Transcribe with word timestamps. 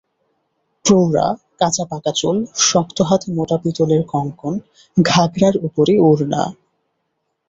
প্রৌঢ়া, 0.85 1.27
কাঁচা-পাকা 1.59 2.11
চুল, 2.15 2.37
শক্ত 2.69 2.97
হাতে 3.01 3.27
মোটা 3.35 3.57
পিতলের 3.63 4.01
কঙ্কণ, 4.11 4.53
ঘাঘরার 4.97 5.55
উপরে 5.67 5.93
ওড়না। 5.99 6.41